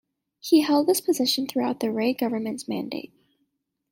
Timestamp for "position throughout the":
0.99-1.91